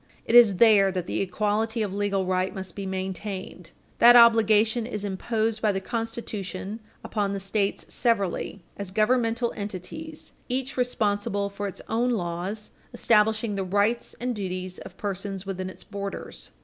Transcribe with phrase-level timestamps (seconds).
[0.25, 3.69] It is there that the equality of legal right must be maintained.
[3.99, 10.75] That obligation is imposed by the Constitution upon the States severally as governmental entities each
[10.75, 16.49] responsible for its own laws establishing the rights and duties of persons within its borders.